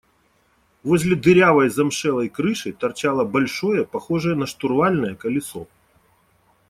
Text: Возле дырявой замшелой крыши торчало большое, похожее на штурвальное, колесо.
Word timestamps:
Возле 0.83 1.15
дырявой 1.15 1.69
замшелой 1.69 2.27
крыши 2.27 2.71
торчало 2.71 3.23
большое, 3.23 3.85
похожее 3.85 4.35
на 4.35 4.47
штурвальное, 4.47 5.13
колесо. 5.13 5.67